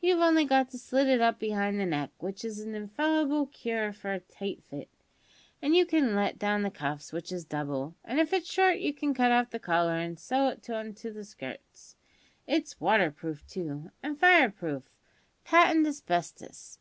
[0.00, 3.44] You've only got to slit it up behind to the neck, which is a' infallible
[3.48, 4.88] cure for a tight fit,
[5.60, 8.94] an' you can let down the cuffs, which is double, an' if it's short you
[8.94, 11.94] can cut off the collar, an' sew it on to the skirts.
[12.46, 14.84] It's water proof, too, and fire proof,
[15.44, 16.78] patent asbestos.